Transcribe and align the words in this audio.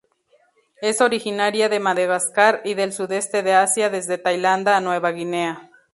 Es 0.81 0.99
originaria 0.99 1.69
de 1.69 1.79
Madagascar 1.79 2.63
y 2.65 2.73
del 2.73 2.91
sudeste 2.91 3.43
de 3.43 3.53
Asia 3.53 3.91
desde 3.91 4.17
Tailandia 4.17 4.77
a 4.77 4.81
Nueva 4.81 5.11
Guinea. 5.11 5.69